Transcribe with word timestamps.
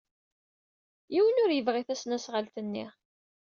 Yiwen 1.13 1.41
ur 1.43 1.51
yebɣi 1.53 1.83
tasnasɣalt-nni. 1.87 2.85